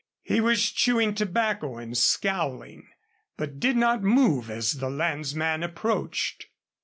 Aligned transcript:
He 0.23 0.41
was 0.41 0.71
chewing 0.71 1.13
tobacco 1.13 1.77
and 1.77 1.95
scowling, 1.95 2.87
but 3.37 3.59
did 3.59 3.77
not 3.77 4.01
move 4.01 4.49
as 4.49 4.79
the 4.79 4.89
landsman 4.89 5.61
approached. 5.61 6.47